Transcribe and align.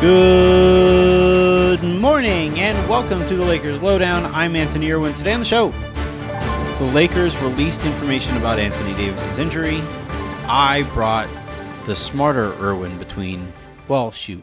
Good 0.00 1.82
morning 1.82 2.58
and 2.58 2.88
welcome 2.88 3.26
to 3.26 3.36
the 3.36 3.44
Lakers 3.44 3.82
Lowdown. 3.82 4.24
I'm 4.34 4.56
Anthony 4.56 4.90
Irwin. 4.90 5.12
Today 5.12 5.34
on 5.34 5.40
the 5.40 5.44
show, 5.44 5.68
the 6.78 6.90
Lakers 6.94 7.36
released 7.36 7.84
information 7.84 8.38
about 8.38 8.58
Anthony 8.58 8.94
Davis's 8.94 9.38
injury. 9.38 9.82
I 10.48 10.88
brought 10.94 11.28
the 11.84 11.94
smarter 11.94 12.54
Irwin 12.54 12.98
between, 12.98 13.52
well, 13.88 14.10
shoot, 14.10 14.42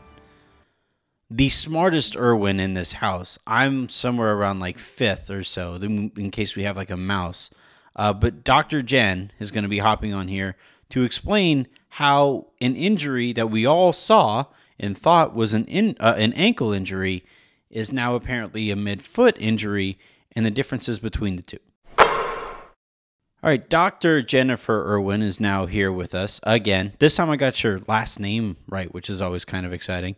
the 1.32 1.50
smartest 1.50 2.16
Irwin 2.16 2.60
in 2.60 2.76
this 2.76 2.94
house. 2.94 3.40
I'm 3.48 3.90
somewhere 3.90 4.36
around 4.36 4.60
like 4.60 4.78
fifth 4.78 5.32
or 5.32 5.44
so, 5.44 5.74
in 5.74 6.30
case 6.30 6.56
we 6.56 6.66
have 6.66 6.78
like 6.78 6.92
a 6.92 6.98
mouse. 6.98 7.50
Uh, 7.96 8.14
but 8.14 8.44
Dr. 8.44 8.84
Jen 8.84 9.32
is 9.40 9.50
going 9.50 9.64
to 9.64 9.70
be 9.70 9.80
hopping 9.80 10.14
on 10.14 10.28
here 10.28 10.56
to 10.90 11.02
explain 11.02 11.68
how 11.90 12.46
an 12.62 12.76
injury 12.76 13.34
that 13.34 13.50
we 13.50 13.66
all 13.66 13.92
saw 13.92 14.46
and 14.80 14.98
thought 14.98 15.36
was 15.36 15.54
an 15.54 15.66
in, 15.66 15.96
uh, 16.00 16.16
an 16.18 16.34
ankle 16.34 16.74
injury 16.74 17.24
is 17.70 17.92
now 17.92 18.16
apparently 18.16 18.72
a 18.72 18.76
midfoot 18.76 19.36
injury 19.40 19.98
and 20.34 20.46
the 20.46 20.52
differences 20.52 21.00
between 21.00 21.36
the 21.36 21.42
two. 21.42 21.60
All 22.00 23.52
right, 23.52 23.70
Dr. 23.70 24.22
Jennifer 24.22 24.94
Irwin 24.94 25.22
is 25.22 25.40
now 25.40 25.68
here 25.68 25.92
with 25.92 26.16
us 26.16 26.40
again. 26.44 26.94
This 27.00 27.16
time 27.16 27.30
I 27.30 27.38
got 27.38 27.64
your 27.64 27.80
last 27.88 28.20
name 28.20 28.58
right, 28.68 28.92
which 28.94 29.10
is 29.10 29.22
always 29.22 29.46
kind 29.46 29.66
of 29.66 29.74
exciting. 29.74 30.16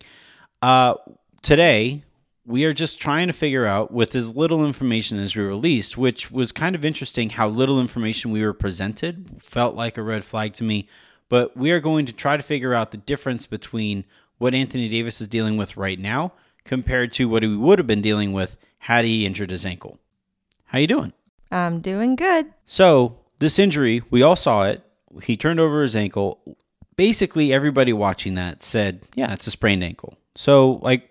Uh, 0.62 0.96
today, 1.41 2.04
we 2.46 2.66
are 2.66 2.73
just 2.73 2.99
trying 2.99 3.27
to 3.27 3.34
figure 3.34 3.66
out, 3.66 3.91
with 3.91 4.16
as 4.16 4.35
little 4.35 4.66
information 4.66 5.20
as 5.20 5.35
we 5.35 5.44
released, 5.44 5.98
which 5.98 6.32
was 6.32 6.51
kind 6.51 6.76
of 6.76 6.84
interesting 6.84 7.29
how 7.29 7.48
little 7.48 7.79
information 7.79 8.32
we 8.32 8.44
were 8.44 8.54
presented, 8.54 9.44
felt 9.44 9.76
like 9.76 9.98
a 9.98 10.01
red 10.01 10.23
flag 10.23 10.54
to 10.55 10.63
me. 10.63 10.88
But 11.27 11.55
we 11.55 11.71
are 11.71 11.79
going 11.79 12.07
to 12.07 12.13
try 12.13 12.38
to 12.38 12.44
figure 12.44 12.73
out 12.73 12.90
the 12.90 12.98
difference 12.98 13.46
between 13.46 14.05
what 14.40 14.55
Anthony 14.55 14.90
Davis 14.90 15.21
is 15.21 15.27
dealing 15.27 15.55
with 15.55 15.77
right 15.77 15.99
now 15.99 16.34
compared 16.65 17.13
to 17.13 17.29
what 17.29 17.43
he 17.43 17.49
would 17.49 17.77
have 17.77 17.87
been 17.87 18.01
dealing 18.01 18.34
with 18.34 18.57
had 18.79 19.05
he 19.05 19.26
injured 19.26 19.51
his 19.51 19.65
ankle. 19.65 19.99
How 20.65 20.79
you 20.79 20.87
doing? 20.87 21.13
I'm 21.51 21.82
doing 21.82 22.15
good. 22.15 22.48
So, 22.65 23.20
this 23.40 23.60
injury, 23.60 24.01
we 24.10 24.21
all 24.21 24.35
saw 24.35 24.65
it. 24.65 24.84
He 25.23 25.37
turned 25.37 25.60
over 25.60 25.82
his 25.84 25.95
ankle. 25.95 26.57
Basically, 26.95 27.54
everybody 27.54 27.93
watching 27.93 28.35
that 28.35 28.63
said, 28.63 29.01
"Yeah, 29.15 29.34
it's 29.34 29.48
a 29.48 29.51
sprained 29.51 29.84
ankle." 29.84 30.17
So, 30.35 30.73
like 30.82 31.10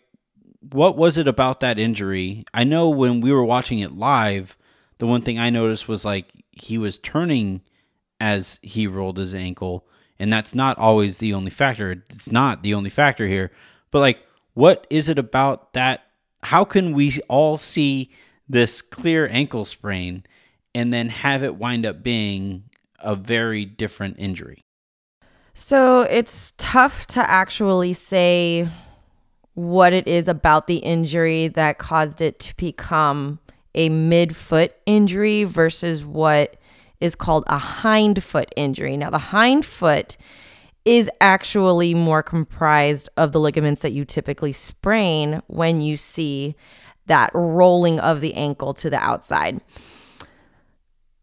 what 0.73 0.97
was 0.97 1.17
it 1.17 1.29
about 1.29 1.61
that 1.61 1.79
injury? 1.79 2.45
I 2.53 2.65
know 2.65 2.89
when 2.89 3.21
we 3.21 3.33
were 3.33 3.45
watching 3.45 3.79
it 3.79 3.93
live, 3.93 4.56
the 4.99 5.06
one 5.06 5.23
thing 5.23 5.39
I 5.39 5.51
noticed 5.51 5.89
was 5.89 6.05
like 6.05 6.27
he 6.53 6.79
was 6.79 6.99
turning 6.99 7.62
as 8.21 8.59
he 8.62 8.87
rolled 8.87 9.19
his 9.19 9.34
ankle 9.34 9.87
and 10.19 10.33
that's 10.33 10.55
not 10.55 10.79
always 10.79 11.19
the 11.19 11.35
only 11.35 11.51
factor. 11.51 11.93
It's 12.11 12.31
not 12.31 12.63
the 12.63 12.75
only 12.75 12.91
factor 12.91 13.27
here. 13.27 13.51
But 13.91 14.01
like 14.01 14.23
what 14.55 14.87
is 14.91 15.09
it 15.09 15.19
about 15.19 15.73
that 15.75 16.05
how 16.43 16.65
can 16.65 16.93
we 16.93 17.21
all 17.29 17.57
see 17.57 18.11
this 18.49 18.83
clear 18.83 19.29
ankle 19.29 19.65
sprain 19.65 20.25
and 20.75 20.93
then 20.93 21.09
have 21.09 21.43
it 21.43 21.57
wind 21.57 21.85
up 21.85 22.03
being 22.03 22.65
a 23.01 23.17
very 23.17 23.65
different 23.65 24.17
injury? 24.19 24.61
So 25.55 26.03
it's 26.03 26.55
tough 26.57 27.07
to 27.09 27.29
actually 27.29 27.93
say 27.93 28.69
what 29.55 29.93
it 29.93 30.07
is 30.07 30.29
about 30.29 30.69
the 30.69 30.77
injury 30.77 31.49
that 31.49 31.79
caused 31.79 32.21
it 32.21 32.39
to 32.39 32.57
become 32.57 33.41
a 33.75 33.91
midfoot 33.91 34.71
injury 34.87 35.45
versus 35.45 36.05
what 36.05 36.57
is 37.00 37.14
called 37.14 37.44
a 37.47 37.59
hind 37.59 38.22
foot 38.22 38.53
injury. 38.56 38.97
Now, 38.97 39.10
the 39.10 39.19
hind 39.19 39.64
foot 39.64 40.16
is 40.84 41.10
actually 41.20 41.94
more 41.94 42.22
comprised 42.22 43.09
of 43.16 43.32
the 43.32 43.41
ligaments 43.41 43.81
that 43.81 43.92
you 43.92 44.04
typically 44.04 44.53
sprain 44.53 45.42
when 45.47 45.81
you 45.81 45.97
see 45.97 46.56
that 47.06 47.31
rolling 47.34 48.00
of 48.00 48.20
the 48.20 48.34
ankle 48.34 48.72
to 48.75 48.88
the 48.88 48.97
outside. 48.97 49.60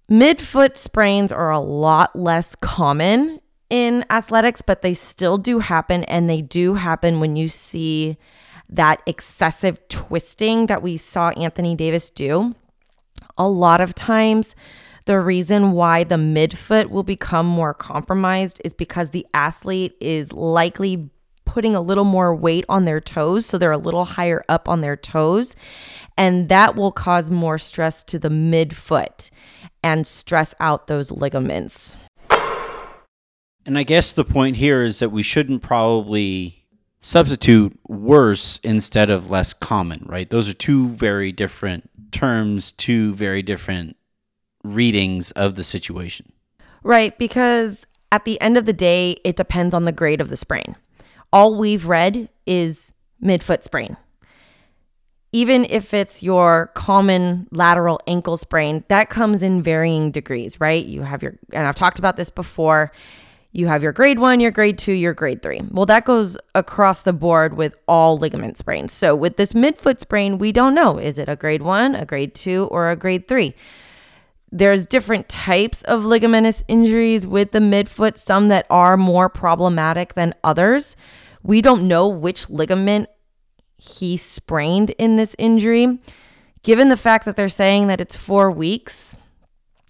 Midfoot 0.09 0.77
sprains 0.77 1.31
are 1.31 1.49
a 1.49 1.59
lot 1.59 2.15
less 2.15 2.55
common 2.55 3.39
in 3.69 4.05
athletics, 4.09 4.61
but 4.61 4.81
they 4.81 4.93
still 4.93 5.37
do 5.37 5.59
happen. 5.59 6.03
And 6.03 6.29
they 6.29 6.41
do 6.41 6.75
happen 6.75 7.19
when 7.19 7.35
you 7.35 7.49
see 7.49 8.17
that 8.69 9.01
excessive 9.05 9.87
twisting 9.87 10.67
that 10.67 10.81
we 10.83 10.97
saw 10.97 11.29
Anthony 11.29 11.75
Davis 11.75 12.09
do. 12.09 12.55
A 13.37 13.47
lot 13.47 13.81
of 13.81 13.95
times, 13.95 14.55
the 15.05 15.19
reason 15.19 15.71
why 15.71 16.03
the 16.03 16.16
midfoot 16.16 16.89
will 16.89 17.03
become 17.03 17.45
more 17.45 17.73
compromised 17.73 18.61
is 18.66 18.73
because 18.73 19.11
the 19.11 19.25
athlete 19.33 19.95
is 19.99 20.33
likely 20.33 21.09
putting 21.45 21.75
a 21.75 21.81
little 21.81 22.03
more 22.03 22.35
weight 22.35 22.66
on 22.67 22.85
their 22.85 22.99
toes. 22.99 23.45
So 23.45 23.57
they're 23.57 23.71
a 23.71 23.77
little 23.77 24.05
higher 24.05 24.43
up 24.49 24.67
on 24.67 24.81
their 24.81 24.97
toes. 24.97 25.55
And 26.17 26.49
that 26.49 26.75
will 26.75 26.91
cause 26.91 27.31
more 27.31 27.57
stress 27.57 28.03
to 28.05 28.19
the 28.19 28.29
midfoot 28.29 29.29
and 29.83 30.05
stress 30.05 30.53
out 30.59 30.88
those 30.88 31.11
ligaments. 31.11 31.97
And 33.66 33.77
I 33.77 33.83
guess 33.83 34.11
the 34.13 34.25
point 34.25 34.57
here 34.57 34.83
is 34.83 34.99
that 34.99 35.09
we 35.09 35.23
shouldn't 35.23 35.61
probably 35.61 36.66
substitute 36.99 37.79
worse 37.87 38.59
instead 38.63 39.09
of 39.09 39.29
less 39.29 39.53
common, 39.53 40.03
right? 40.07 40.29
Those 40.29 40.49
are 40.49 40.53
two 40.53 40.87
very 40.89 41.31
different 41.31 41.89
terms, 42.11 42.72
two 42.72 43.13
very 43.13 43.41
different 43.41 43.95
readings 44.73 45.31
of 45.31 45.55
the 45.55 45.63
situation. 45.63 46.31
Right, 46.83 47.17
because 47.17 47.87
at 48.11 48.25
the 48.25 48.39
end 48.41 48.57
of 48.57 48.65
the 48.65 48.73
day, 48.73 49.17
it 49.23 49.35
depends 49.35 49.73
on 49.73 49.85
the 49.85 49.91
grade 49.91 50.21
of 50.21 50.29
the 50.29 50.37
sprain. 50.37 50.75
All 51.33 51.57
we've 51.57 51.85
read 51.85 52.29
is 52.45 52.93
midfoot 53.23 53.63
sprain. 53.63 53.97
Even 55.31 55.65
if 55.65 55.93
it's 55.93 56.23
your 56.23 56.71
common 56.75 57.47
lateral 57.51 57.99
ankle 58.07 58.37
sprain, 58.37 58.85
that 58.87 59.09
comes 59.09 59.43
in 59.43 59.61
varying 59.61 60.11
degrees, 60.11 60.61
right? 60.61 60.85
You 60.85 61.01
have 61.01 61.21
your, 61.21 61.37
and 61.51 61.67
I've 61.67 61.75
talked 61.75 61.99
about 61.99 62.15
this 62.15 62.29
before, 62.29 62.91
you 63.51 63.67
have 63.67 63.81
your 63.81 63.91
grade 63.91 64.19
one, 64.19 64.39
your 64.39 64.51
grade 64.51 64.77
two, 64.77 64.93
your 64.93 65.13
grade 65.13 65.41
three. 65.41 65.61
Well, 65.71 65.85
that 65.85 66.05
goes 66.05 66.37
across 66.53 67.03
the 67.03 67.13
board 67.13 67.55
with 67.55 67.73
all 67.87 68.17
ligament 68.17 68.57
sprains. 68.57 68.91
So 68.93 69.15
with 69.15 69.37
this 69.37 69.53
midfoot 69.53 69.99
sprain, 69.99 70.37
we 70.37 70.51
don't 70.51 70.75
know 70.75 70.97
is 70.97 71.17
it 71.17 71.27
a 71.29 71.35
grade 71.35 71.61
one, 71.61 71.95
a 71.95 72.05
grade 72.05 72.35
two, 72.35 72.65
or 72.71 72.89
a 72.89 72.95
grade 72.95 73.27
three? 73.27 73.55
There's 74.55 74.85
different 74.85 75.27
types 75.27 75.81
of 75.81 76.03
ligamentous 76.03 76.63
injuries 76.69 77.27
with 77.27 77.51
the 77.51 77.59
midfoot, 77.59 78.17
some 78.17 78.47
that 78.47 78.66
are 78.69 78.95
more 78.95 79.27
problematic 79.27 80.13
than 80.13 80.33
others. 80.45 80.95
We 81.43 81.61
don't 81.61 81.89
know 81.89 82.07
which 82.07 82.49
ligament 82.49 83.09
he 83.75 84.16
sprained 84.16 84.91
in 84.91 85.17
this 85.17 85.35
injury. 85.38 85.99
Given 86.63 86.88
the 86.88 86.95
fact 86.95 87.25
that 87.25 87.35
they're 87.35 87.49
saying 87.49 87.88
that 87.88 87.99
it's 87.99 88.16
four 88.16 88.49
weeks, 88.49 89.13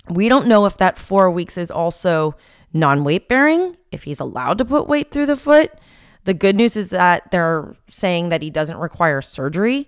we 0.10 0.30
don't 0.30 0.48
know 0.48 0.66
if 0.66 0.78
that 0.78 0.98
four 0.98 1.30
weeks 1.30 1.60
is 1.60 1.70
also 1.70 2.36
non 2.74 3.04
weight 3.04 3.30
bearing, 3.30 3.78
if 3.92 4.06
he's 4.06 4.20
allowed 4.20 4.58
to 4.58 4.66
put 4.66 4.88
weight 4.88 5.12
through 5.12 5.28
the 5.28 5.38
foot. 5.38 5.74
The 6.24 6.34
good 6.34 6.56
news 6.56 6.76
is 6.76 6.90
that 6.90 7.30
they're 7.30 7.76
saying 7.88 8.30
that 8.30 8.42
he 8.42 8.50
doesn't 8.50 8.78
require 8.78 9.22
surgery. 9.22 9.88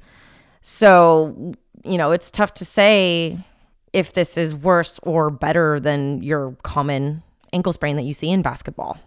So, 0.61 1.55
you 1.83 1.97
know, 1.97 2.11
it's 2.11 2.29
tough 2.29 2.53
to 2.53 2.65
say 2.65 3.43
if 3.93 4.13
this 4.13 4.37
is 4.37 4.53
worse 4.53 4.99
or 5.03 5.29
better 5.29 5.79
than 5.79 6.21
your 6.23 6.55
common 6.63 7.23
ankle 7.53 7.73
sprain 7.73 7.95
that 7.95 8.03
you 8.03 8.13
see 8.13 8.29
in 8.29 8.41
basketball. 8.41 8.99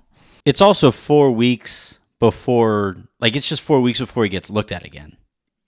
It's 0.44 0.60
also 0.60 0.90
four 0.90 1.30
weeks 1.30 1.98
before, 2.18 2.96
like, 3.20 3.36
it's 3.36 3.48
just 3.48 3.62
four 3.62 3.80
weeks 3.80 4.00
before 4.00 4.24
he 4.24 4.30
gets 4.30 4.50
looked 4.50 4.72
at 4.72 4.84
again. 4.84 5.16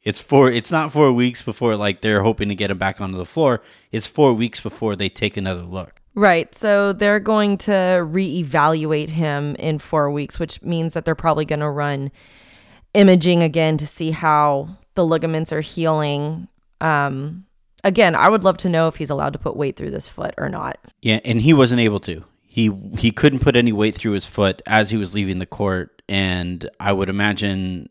It's 0.03 0.21
four. 0.21 0.51
It's 0.51 0.73
not 0.73 0.91
four 0.91 1.13
weeks 1.13 1.43
before 1.43 1.77
like 1.77 2.01
they're 2.01 2.23
hoping 2.23 2.49
to 2.49 2.55
get 2.55 2.71
him 2.71 2.79
back 2.79 3.01
onto 3.01 3.17
the 3.17 3.25
floor. 3.25 3.63
It's 3.93 4.07
four 4.07 4.35
weeks 4.35 4.61
before 4.61 4.97
they 4.97 5.09
take 5.09 5.37
another 5.37 5.63
look. 5.63 6.01
Right. 6.15 6.53
So 6.55 6.93
they're 6.93 7.21
going 7.21 7.57
to 7.59 7.71
reevaluate 7.71 9.11
him 9.11 9.55
in 9.57 9.79
four 9.79 10.11
weeks, 10.11 10.39
which 10.39 10.61
means 10.61 10.95
that 10.95 11.05
they're 11.05 11.15
probably 11.15 11.45
going 11.45 11.61
to 11.61 11.71
run 11.71 12.11
imaging 12.95 13.43
again 13.43 13.79
to 13.79 13.87
see 13.87 14.11
how 14.11 14.77
the 14.95 15.07
ligaments 15.07 15.53
are 15.53 15.61
healing. 15.61 16.49
Um, 16.81 17.47
again, 17.85 18.15
I 18.15 18.29
would 18.29 18.45
love 18.45 18.57
to 18.59 18.69
know 18.69 18.89
if 18.89 18.97
he's 18.97 19.11
allowed 19.11 19.33
to 19.33 19.39
put 19.39 19.57
weight 19.57 19.77
through 19.77 19.91
this 19.91 20.09
foot 20.09 20.35
or 20.39 20.49
not. 20.49 20.79
Yeah, 21.01 21.21
and 21.25 21.41
he 21.41 21.53
wasn't 21.53 21.81
able 21.81 22.01
to. 22.01 22.25
He 22.43 22.71
he 22.99 23.11
couldn't 23.11 23.41
put 23.41 23.57
any 23.57 23.73
weight 23.73 23.95
through 23.95 24.13
his 24.13 24.27
foot 24.27 24.61
as 24.67 24.91
he 24.91 24.97
was 24.97 25.15
leaving 25.15 25.39
the 25.39 25.47
court, 25.47 26.03
and 26.09 26.69
I 26.79 26.93
would 26.93 27.09
imagine 27.09 27.89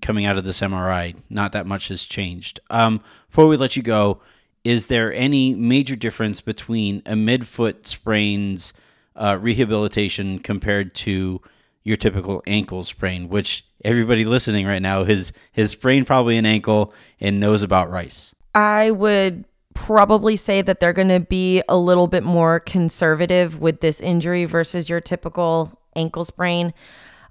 coming 0.00 0.24
out 0.24 0.38
of 0.38 0.44
this 0.44 0.60
MRI, 0.60 1.16
not 1.28 1.52
that 1.52 1.66
much 1.66 1.88
has 1.88 2.04
changed. 2.04 2.60
Um, 2.70 3.00
before 3.26 3.48
we 3.48 3.56
let 3.56 3.76
you 3.76 3.82
go, 3.82 4.20
is 4.62 4.86
there 4.86 5.12
any 5.12 5.54
major 5.54 5.96
difference 5.96 6.40
between 6.40 7.02
a 7.04 7.12
midfoot 7.12 7.86
sprain's 7.86 8.72
uh, 9.16 9.36
rehabilitation 9.40 10.38
compared 10.38 10.94
to 10.94 11.42
your 11.82 11.96
typical 11.96 12.42
ankle 12.46 12.84
sprain? 12.84 13.28
Which 13.28 13.66
everybody 13.84 14.24
listening 14.24 14.66
right 14.66 14.80
now 14.80 15.04
has 15.04 15.32
has 15.52 15.72
sprained 15.72 16.06
probably 16.06 16.38
an 16.38 16.46
ankle 16.46 16.94
and 17.20 17.40
knows 17.40 17.62
about 17.62 17.90
Rice. 17.90 18.34
I 18.54 18.90
would 18.90 19.44
probably 19.74 20.36
say 20.36 20.62
that 20.62 20.80
they're 20.80 20.92
going 20.92 21.08
to 21.08 21.20
be 21.20 21.62
a 21.68 21.76
little 21.76 22.06
bit 22.06 22.22
more 22.22 22.60
conservative 22.60 23.60
with 23.60 23.80
this 23.80 24.00
injury 24.00 24.44
versus 24.44 24.88
your 24.88 25.00
typical 25.00 25.78
ankle 25.96 26.24
sprain. 26.24 26.72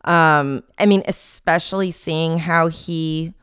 Um, 0.04 0.64
I 0.78 0.86
mean, 0.86 1.04
especially 1.08 1.92
seeing 1.92 2.40
how 2.40 2.68
he 2.68 3.34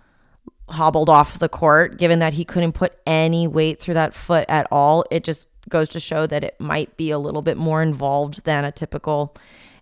hobbled 0.69 1.09
off 1.09 1.39
the 1.39 1.49
court, 1.49 1.99
given 1.99 2.19
that 2.19 2.35
he 2.35 2.45
couldn't 2.45 2.73
put 2.73 2.99
any 3.07 3.49
weight 3.49 3.81
through 3.81 3.95
that 3.95 4.15
foot 4.15 4.45
at 4.49 4.67
all, 4.71 5.05
it 5.11 5.25
just 5.25 5.49
goes 5.69 5.89
to 5.89 6.01
show 6.01 6.27
that 6.27 6.45
it 6.45 6.61
might 6.61 6.97
be 6.97 7.11
a 7.11 7.19
little 7.19 7.43
bit 7.43 7.57
more 7.57 7.83
involved 7.83 8.45
than 8.45 8.65
a 8.65 8.73
typical 8.73 9.35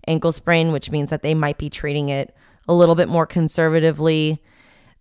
ankle 0.07 0.33
sprain, 0.33 0.73
which 0.73 0.91
means 0.91 1.11
that 1.11 1.23
they 1.23 1.35
might 1.35 1.59
be 1.59 1.69
treating 1.69 2.09
it 2.09 2.35
a 2.69 2.75
little 2.75 2.95
bit 2.95 3.09
more 3.09 3.27
conservatively. 3.27 4.41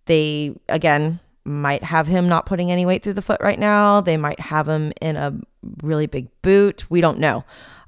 They, 0.06 0.58
again, 0.68 1.20
might 1.48 1.82
have 1.82 2.06
him 2.06 2.28
not 2.28 2.46
putting 2.46 2.70
any 2.70 2.86
weight 2.86 3.02
through 3.02 3.14
the 3.14 3.22
foot 3.22 3.40
right 3.40 3.58
now. 3.58 4.00
They 4.00 4.16
might 4.16 4.40
have 4.40 4.68
him 4.68 4.92
in 5.00 5.16
a 5.16 5.34
really 5.82 6.06
big 6.06 6.28
boot. 6.42 6.84
We 6.90 7.00
don't 7.00 7.18
know. 7.18 7.44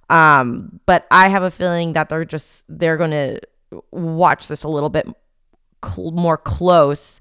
Um, 0.08 0.80
but 0.86 1.06
I 1.10 1.28
have 1.28 1.42
a 1.42 1.50
feeling 1.50 1.92
that 1.92 2.08
they're 2.08 2.24
just, 2.24 2.64
they're 2.68 2.96
going 2.96 3.10
to 3.12 3.40
watch 3.92 4.48
this 4.48 4.64
a 4.64 4.68
little 4.68 4.88
bit 4.88 5.06
cl- 5.84 6.10
more 6.10 6.36
close 6.36 7.20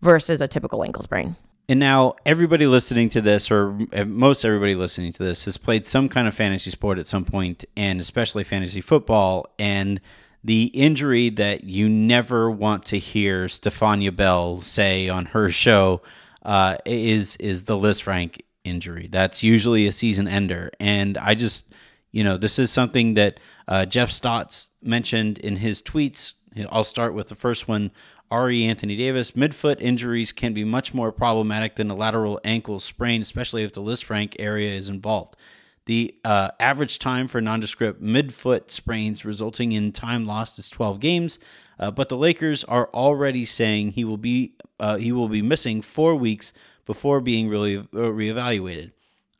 versus 0.00 0.40
a 0.40 0.48
typical 0.48 0.82
ankle 0.82 1.02
sprain. 1.02 1.36
And 1.68 1.78
now 1.78 2.14
everybody 2.26 2.66
listening 2.66 3.10
to 3.10 3.20
this, 3.20 3.50
or 3.50 3.78
most 4.06 4.44
everybody 4.44 4.74
listening 4.74 5.12
to 5.12 5.22
this, 5.22 5.44
has 5.44 5.56
played 5.56 5.86
some 5.86 6.08
kind 6.08 6.26
of 6.26 6.34
fantasy 6.34 6.70
sport 6.70 6.98
at 6.98 7.06
some 7.06 7.24
point, 7.24 7.64
and 7.76 8.00
especially 8.00 8.42
fantasy 8.42 8.80
football. 8.80 9.46
And 9.58 10.00
the 10.42 10.64
injury 10.66 11.30
that 11.30 11.64
you 11.64 11.88
never 11.88 12.50
want 12.50 12.86
to 12.86 12.98
hear 12.98 13.46
Stefania 13.46 14.14
Bell 14.14 14.60
say 14.60 15.08
on 15.08 15.26
her 15.26 15.50
show 15.50 16.00
uh, 16.44 16.78
is 16.86 17.36
is 17.36 17.64
the 17.64 17.76
Lisfranc 17.76 18.40
injury. 18.64 19.08
That's 19.10 19.42
usually 19.42 19.86
a 19.86 19.92
season 19.92 20.28
ender, 20.28 20.70
and 20.80 21.18
I 21.18 21.34
just 21.34 21.72
you 22.12 22.24
know 22.24 22.36
this 22.36 22.58
is 22.58 22.70
something 22.70 23.14
that 23.14 23.40
uh, 23.68 23.84
Jeff 23.86 24.10
Stotts 24.10 24.70
mentioned 24.82 25.38
in 25.38 25.56
his 25.56 25.82
tweets. 25.82 26.34
I'll 26.70 26.84
start 26.84 27.14
with 27.14 27.28
the 27.28 27.34
first 27.34 27.68
one. 27.68 27.90
Ari 28.30 28.64
Anthony 28.64 28.94
Davis, 28.94 29.32
midfoot 29.32 29.80
injuries 29.80 30.30
can 30.30 30.54
be 30.54 30.62
much 30.62 30.94
more 30.94 31.10
problematic 31.10 31.74
than 31.74 31.90
a 31.90 31.96
lateral 31.96 32.40
ankle 32.44 32.78
sprain, 32.78 33.22
especially 33.22 33.64
if 33.64 33.72
the 33.72 33.82
Lisfranc 33.82 34.36
area 34.38 34.72
is 34.72 34.88
involved. 34.88 35.36
The 35.90 36.14
uh, 36.24 36.50
average 36.60 37.00
time 37.00 37.26
for 37.26 37.40
nondescript 37.40 38.00
midfoot 38.00 38.70
sprains 38.70 39.24
resulting 39.24 39.72
in 39.72 39.90
time 39.90 40.24
lost 40.24 40.56
is 40.56 40.68
12 40.68 41.00
games, 41.00 41.40
uh, 41.80 41.90
but 41.90 42.08
the 42.08 42.16
Lakers 42.16 42.62
are 42.62 42.88
already 42.94 43.44
saying 43.44 43.90
he 43.90 44.04
will 44.04 44.16
be 44.16 44.52
uh, 44.78 44.98
he 44.98 45.10
will 45.10 45.26
be 45.28 45.42
missing 45.42 45.82
four 45.82 46.14
weeks 46.14 46.52
before 46.86 47.20
being 47.20 47.48
really 47.48 47.78
uh, 47.78 47.82
reevaluated. 47.92 48.92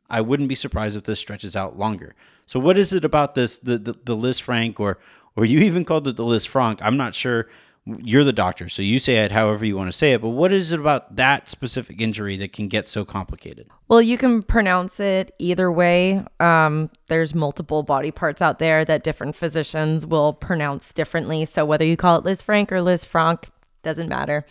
I 0.09 0.19
wouldn't 0.19 0.49
be 0.49 0.55
surprised 0.55 0.97
if 0.97 1.05
this 1.05 1.21
stretches 1.21 1.55
out 1.55 1.79
longer. 1.79 2.15
So, 2.47 2.59
what 2.59 2.77
is 2.77 2.91
it 2.91 3.05
about 3.05 3.33
this 3.33 3.57
the 3.57 3.77
the, 3.77 3.93
the 4.03 4.17
Lisfranc 4.17 4.77
or 4.77 4.97
or 5.37 5.45
you 5.45 5.59
even 5.59 5.85
called 5.85 6.05
it 6.05 6.17
the 6.17 6.25
Lisfranc? 6.25 6.79
I'm 6.81 6.97
not 6.97 7.15
sure 7.15 7.47
you're 7.85 8.23
the 8.23 8.33
doctor, 8.33 8.69
so 8.69 8.81
you 8.81 8.99
say 8.99 9.17
it 9.17 9.31
however 9.31 9.65
you 9.65 9.75
want 9.75 9.87
to 9.87 9.97
say 9.97 10.13
it. 10.13 10.21
But 10.21 10.29
what 10.29 10.53
is 10.53 10.71
it 10.71 10.79
about 10.79 11.15
that 11.15 11.49
specific 11.49 11.99
injury 11.99 12.37
that 12.37 12.53
can 12.53 12.67
get 12.67 12.87
so 12.87 13.03
complicated? 13.03 13.69
Well, 13.87 14.01
you 14.01 14.17
can 14.17 14.43
pronounce 14.43 14.99
it 14.99 15.33
either 15.39 15.71
way. 15.71 16.23
Um, 16.39 16.91
there's 17.07 17.33
multiple 17.33 17.81
body 17.83 18.11
parts 18.11 18.41
out 18.41 18.59
there 18.59 18.85
that 18.85 19.03
different 19.03 19.35
physicians 19.35 20.05
will 20.05 20.33
pronounce 20.33 20.93
differently. 20.93 21.45
So 21.45 21.65
whether 21.65 21.85
you 21.85 21.97
call 21.97 22.17
it 22.17 22.23
Liz 22.23 22.41
Frank 22.41 22.71
or 22.71 22.77
Lisfranc 22.77 23.45
doesn't 23.81 24.09
matter. 24.09 24.45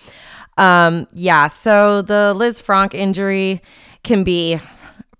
Um, 0.58 1.06
yeah, 1.12 1.46
so 1.46 2.02
the 2.02 2.34
Lisfranc 2.36 2.94
injury 2.94 3.62
can 4.02 4.24
be 4.24 4.60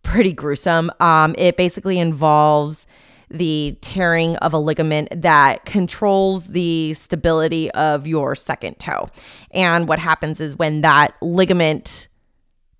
pretty 0.02 0.32
gruesome. 0.32 0.90
Um, 0.98 1.34
it 1.38 1.56
basically 1.56 1.98
involves 1.98 2.86
the 3.30 3.76
tearing 3.80 4.36
of 4.38 4.52
a 4.52 4.58
ligament 4.58 5.08
that 5.22 5.64
controls 5.64 6.48
the 6.48 6.94
stability 6.94 7.70
of 7.72 8.06
your 8.06 8.34
second 8.34 8.78
toe. 8.78 9.08
And 9.52 9.88
what 9.88 9.98
happens 9.98 10.40
is 10.40 10.56
when 10.56 10.80
that 10.80 11.14
ligament 11.22 12.08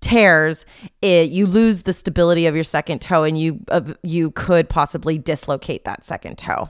tears, 0.01 0.65
it, 1.01 1.29
you 1.29 1.47
lose 1.47 1.83
the 1.83 1.93
stability 1.93 2.45
of 2.47 2.55
your 2.55 2.63
second 2.63 3.01
toe, 3.01 3.23
and 3.23 3.39
you 3.39 3.59
uh, 3.69 3.93
you 4.03 4.31
could 4.31 4.67
possibly 4.67 5.17
dislocate 5.17 5.85
that 5.85 6.05
second 6.05 6.37
toe. 6.37 6.69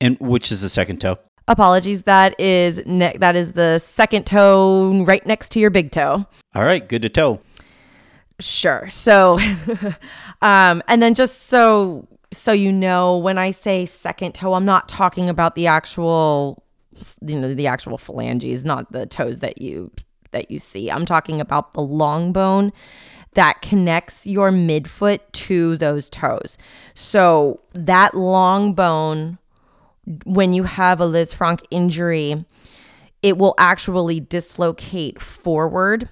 And 0.00 0.18
which 0.18 0.50
is 0.50 0.62
the 0.62 0.68
second 0.68 1.00
toe? 1.00 1.18
Apologies. 1.46 2.04
That 2.04 2.38
is 2.40 2.80
ne- 2.86 3.16
that 3.18 3.36
is 3.36 3.52
the 3.52 3.78
second 3.78 4.26
toe 4.26 5.04
right 5.04 5.24
next 5.26 5.50
to 5.52 5.60
your 5.60 5.70
big 5.70 5.92
toe. 5.92 6.26
All 6.54 6.64
right, 6.64 6.86
good 6.86 7.02
to 7.02 7.08
toe. 7.08 7.40
Sure. 8.40 8.88
So, 8.88 9.38
um, 10.42 10.82
and 10.88 11.02
then 11.02 11.14
just 11.14 11.48
so 11.48 12.08
so 12.32 12.52
you 12.52 12.70
know, 12.72 13.18
when 13.18 13.38
I 13.38 13.50
say 13.50 13.86
second 13.86 14.34
toe, 14.34 14.54
I'm 14.54 14.64
not 14.64 14.88
talking 14.88 15.28
about 15.28 15.54
the 15.54 15.66
actual, 15.66 16.62
you 17.26 17.38
know, 17.38 17.54
the 17.54 17.66
actual 17.66 17.98
phalanges, 17.98 18.64
not 18.64 18.92
the 18.92 19.06
toes 19.06 19.40
that 19.40 19.60
you 19.60 19.90
that 20.32 20.50
you 20.50 20.60
see. 20.60 20.90
I'm 20.90 21.06
talking 21.06 21.40
about 21.40 21.72
the 21.72 21.80
long 21.80 22.32
bone 22.32 22.72
that 23.34 23.62
connects 23.62 24.26
your 24.26 24.50
midfoot 24.50 25.20
to 25.32 25.76
those 25.76 26.10
toes. 26.10 26.58
So 26.94 27.60
that 27.72 28.14
long 28.14 28.74
bone, 28.74 29.38
when 30.24 30.52
you 30.52 30.64
have 30.64 31.00
a 31.00 31.04
Lisfranc 31.04 31.64
injury, 31.70 32.44
it 33.22 33.38
will 33.38 33.54
actually 33.58 34.20
dislocate 34.20 35.20
forward 35.20 36.08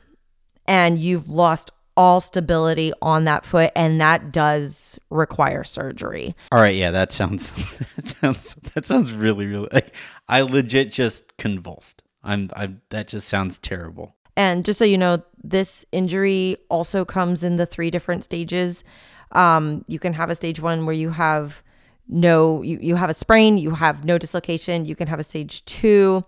and 0.67 0.99
you've 0.99 1.29
lost 1.29 1.73
all 1.99 2.21
stability 2.21 2.93
on 3.03 3.25
that 3.25 3.45
foot 3.45 3.73
and 3.75 4.01
that 4.01 4.31
does 4.31 5.01
require 5.11 5.65
surgery. 5.65 6.33
All 6.53 6.61
right, 6.61 6.77
yeah, 6.77 6.93
that 6.93 7.13
sounds 7.13 7.51
that 7.97 8.07
sounds 8.07 8.55
that 8.55 8.87
sounds 8.87 9.13
really 9.13 9.47
really 9.47 9.69
like 9.73 9.95
I 10.29 10.43
legit 10.43 10.93
just 10.93 11.37
convulsed. 11.39 12.05
I'm 12.23 12.51
I 12.55 12.75
that 12.91 13.09
just 13.09 13.29
sounds 13.29 13.59
terrible. 13.59 14.15
And 14.37 14.65
just 14.65 14.79
so 14.79 14.85
you 14.85 14.97
know, 14.97 15.25
this 15.43 15.85
injury 15.91 16.57
also 16.71 17.05
comes 17.05 17.43
in 17.43 17.57
the 17.57 17.67
three 17.67 17.91
different 17.91 18.23
stages. 18.23 18.85
Um, 19.33 19.85
you 19.89 19.99
can 19.99 20.13
have 20.13 20.31
a 20.31 20.37
stage 20.37 20.61
1 20.61 20.87
where 20.87 20.95
you 20.95 21.11
have 21.11 21.65
no 22.07 22.63
you, 22.63 22.79
you 22.81 22.95
have 22.95 23.11
a 23.11 23.15
sprain, 23.15 23.59
you 23.59 23.73
have 23.73 24.05
no 24.05 24.19
dislocation, 24.19 24.87
you 24.87 24.95
can 24.95 25.09
have 25.09 25.19
a 25.19 25.25
stage 25.25 25.65
2 25.65 26.25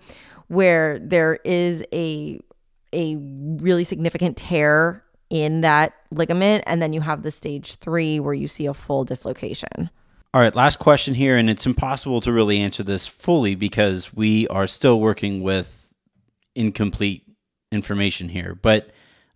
where 0.48 0.98
there 0.98 1.38
is 1.44 1.84
a 1.92 2.40
a 2.92 3.14
really 3.14 3.84
significant 3.84 4.36
tear 4.36 5.04
in 5.30 5.62
that 5.62 5.94
ligament. 6.10 6.64
And 6.66 6.82
then 6.82 6.92
you 6.92 7.00
have 7.00 7.22
the 7.22 7.30
stage 7.30 7.76
three 7.76 8.20
where 8.20 8.34
you 8.34 8.48
see 8.48 8.66
a 8.66 8.74
full 8.74 9.04
dislocation. 9.04 9.90
All 10.32 10.40
right, 10.40 10.54
last 10.54 10.78
question 10.78 11.14
here, 11.14 11.36
and 11.36 11.50
it's 11.50 11.66
impossible 11.66 12.20
to 12.20 12.32
really 12.32 12.60
answer 12.60 12.84
this 12.84 13.06
fully 13.06 13.56
because 13.56 14.14
we 14.14 14.46
are 14.46 14.68
still 14.68 15.00
working 15.00 15.42
with 15.42 15.92
incomplete 16.54 17.24
information 17.72 18.28
here. 18.28 18.54
But 18.54 18.90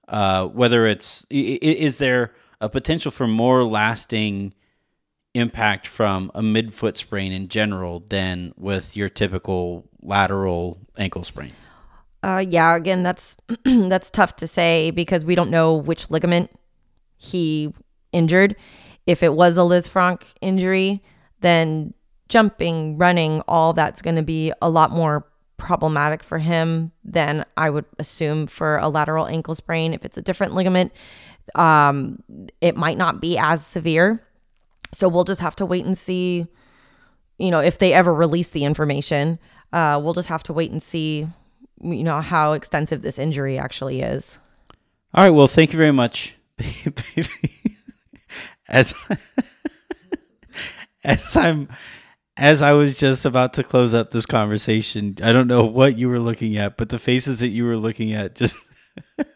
uh, 0.06 0.46
whether 0.46 0.86
it's 0.86 1.26
is 1.30 1.96
there 1.96 2.32
a 2.60 2.68
potential 2.68 3.10
for 3.10 3.26
more 3.26 3.64
lasting 3.64 4.54
impact 5.34 5.88
from 5.88 6.30
a 6.32 6.42
midfoot 6.42 6.96
sprain 6.96 7.32
in 7.32 7.48
general 7.48 8.00
than 8.00 8.54
with 8.56 8.96
your 8.96 9.08
typical 9.08 9.88
lateral 10.00 10.78
ankle 10.96 11.24
sprain? 11.24 11.52
Uh, 12.25 12.38
yeah, 12.38 12.75
again, 12.75 13.02
that's 13.02 13.37
that's 13.64 14.11
tough 14.11 14.35
to 14.37 14.47
say 14.47 14.90
because 14.90 15.26
we 15.26 15.35
don't 15.35 15.50
know 15.50 15.75
which 15.75 16.11
ligament 16.11 16.50
he 17.19 17.71
injured. 18.12 18.57
If 19.07 19.23
it 19.23 19.35
was 19.35 19.59
a 19.59 19.61
Lisfranc 19.61 20.23
injury, 20.40 21.02
then 21.40 21.93
jumping, 22.31 22.97
running, 22.97 23.43
all 23.47 23.75
that's 23.75 24.00
going 24.00 24.16
to 24.16 24.23
be 24.23 24.54
a 24.62 24.71
lot 24.71 24.90
more 24.90 25.26
problematic 25.59 26.23
for 26.23 26.38
him 26.38 26.93
than 27.04 27.45
I 27.59 27.69
would 27.69 27.85
assume 27.99 28.47
for 28.47 28.78
a 28.78 28.88
lateral 28.88 29.26
ankle 29.26 29.54
sprain. 29.54 29.93
If 29.93 30.07
it's 30.07 30.16
a 30.16 30.23
different 30.23 30.54
ligament, 30.54 30.93
um, 31.54 32.23
it 32.62 32.75
might 32.75 32.97
not 32.97 33.21
be 33.21 33.37
as 33.37 33.66
severe. 33.66 34.26
So 34.93 35.11
we'll 35.11 35.25
just 35.25 35.43
have 35.43 35.57
to 35.57 35.66
wait 35.66 35.85
and 35.85 35.97
see. 35.97 36.47
You 37.37 37.50
know, 37.50 37.61
if 37.61 37.76
they 37.76 37.93
ever 37.93 38.14
release 38.14 38.49
the 38.49 38.64
information, 38.64 39.38
uh, 39.75 40.00
we'll 40.02 40.14
just 40.14 40.28
have 40.28 40.43
to 40.45 40.54
wait 40.54 40.71
and 40.71 40.83
see 40.83 41.28
you 41.83 42.04
know 42.04 42.21
how 42.21 42.52
extensive 42.52 43.02
this 43.02 43.19
injury 43.19 43.59
actually 43.59 44.00
is. 44.00 44.38
All 45.14 45.25
right. 45.25 45.31
Well, 45.31 45.49
thank 45.49 45.73
you 45.73 45.76
very 45.76 45.93
much, 45.93 46.35
as 48.69 48.95
as 51.04 51.37
I'm 51.37 51.69
as 52.37 52.62
I 52.62 52.73
was 52.73 52.99
just 52.99 53.25
about 53.25 53.52
to 53.54 53.62
close 53.62 53.95
up 53.95 54.11
this 54.11 54.26
conversation, 54.26 55.16
I 55.23 55.33
don't 55.33 55.47
know 55.47 55.64
what 55.64 55.97
you 55.97 56.09
were 56.09 56.19
looking 56.19 56.57
at, 56.57 56.76
but 56.76 56.88
the 56.88 56.99
faces 56.99 57.40
that 57.40 57.49
you 57.49 57.64
were 57.64 57.76
looking 57.76 58.12
at 58.12 58.35
just 58.35 58.57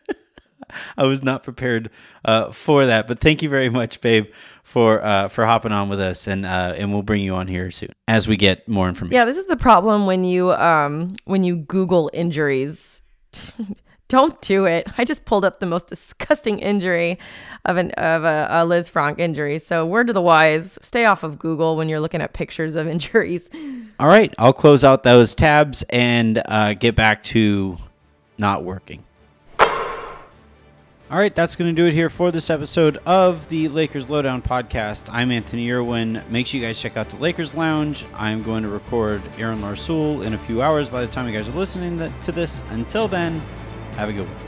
I 0.96 1.04
was 1.04 1.22
not 1.22 1.42
prepared 1.42 1.90
uh, 2.25 2.52
for 2.52 2.87
that. 2.87 3.08
But 3.08 3.18
thank 3.18 3.42
you 3.42 3.48
very 3.48 3.68
much, 3.68 4.00
babe, 4.00 4.26
for 4.62 5.04
uh, 5.04 5.28
for 5.28 5.46
hopping 5.46 5.72
on 5.72 5.88
with 5.88 6.00
us, 6.00 6.26
and 6.26 6.44
uh, 6.44 6.75
and 6.76 6.92
we'll 6.92 7.02
bring 7.02 7.22
you 7.22 7.34
on 7.34 7.46
here 7.46 7.70
soon 7.70 7.90
as 8.06 8.28
we 8.28 8.37
get 8.37 8.68
more 8.68 8.88
information. 8.88 9.14
Yeah, 9.14 9.25
this 9.25 9.38
is 9.38 9.46
the 9.46 9.56
problem 9.56 10.06
when 10.06 10.25
you 10.25 10.52
um 10.52 11.16
when 11.25 11.44
you 11.44 11.56
Google 11.56 12.10
injuries. 12.12 13.02
Don't 14.08 14.40
do 14.40 14.64
it. 14.64 14.88
I 14.96 15.04
just 15.04 15.26
pulled 15.26 15.44
up 15.44 15.60
the 15.60 15.66
most 15.66 15.87
disgusting 15.87 16.60
injury 16.60 17.18
of 17.66 17.76
an 17.76 17.90
of 17.92 18.25
a, 18.25 18.48
a 18.50 18.84
Frank 18.84 19.18
injury. 19.18 19.58
So 19.58 19.84
word 19.84 20.06
to 20.06 20.14
the 20.14 20.22
wise: 20.22 20.78
stay 20.80 21.04
off 21.04 21.22
of 21.22 21.38
Google 21.38 21.76
when 21.76 21.90
you're 21.90 22.00
looking 22.00 22.22
at 22.22 22.32
pictures 22.32 22.75
of 22.75 22.87
injuries. 22.94 23.50
All 24.00 24.08
right, 24.08 24.34
I'll 24.38 24.54
close 24.54 24.82
out 24.82 25.02
those 25.02 25.34
tabs 25.34 25.84
and 25.90 26.42
uh, 26.46 26.75
get 26.75 26.94
back 26.94 27.22
to 27.25 27.76
not 28.38 28.64
working. 28.64 29.04
All 31.10 31.16
right, 31.16 31.34
that's 31.34 31.56
going 31.56 31.74
to 31.74 31.82
do 31.82 31.88
it 31.88 31.94
here 31.94 32.10
for 32.10 32.30
this 32.30 32.50
episode 32.50 32.98
of 33.06 33.48
the 33.48 33.68
Lakers 33.68 34.10
Lowdown 34.10 34.42
podcast. 34.42 35.08
I'm 35.10 35.30
Anthony 35.30 35.70
Irwin. 35.72 36.22
Make 36.28 36.46
sure 36.46 36.60
you 36.60 36.66
guys 36.66 36.78
check 36.78 36.98
out 36.98 37.08
the 37.08 37.16
Lakers 37.16 37.54
Lounge. 37.54 38.04
I'm 38.12 38.42
going 38.42 38.62
to 38.62 38.68
record 38.68 39.22
Aaron 39.38 39.62
Larsuel 39.62 40.22
in 40.26 40.34
a 40.34 40.38
few 40.38 40.60
hours 40.60 40.90
by 40.90 41.00
the 41.00 41.10
time 41.10 41.26
you 41.26 41.32
guys 41.32 41.48
are 41.48 41.52
listening 41.52 41.96
to 42.20 42.30
this. 42.32 42.62
Until 42.68 43.08
then, 43.08 43.40
have 43.96 44.10
a 44.10 44.12
good 44.12 44.26
one. 44.26 44.48